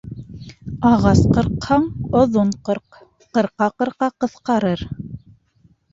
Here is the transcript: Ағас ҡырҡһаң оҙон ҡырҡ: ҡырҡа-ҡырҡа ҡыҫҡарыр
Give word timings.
Ағас 0.91 1.19
ҡырҡһаң 1.35 1.85
оҙон 2.21 2.53
ҡырҡ: 2.69 2.99
ҡырҡа-ҡырҡа 3.39 4.09
ҡыҫҡарыр 4.25 4.87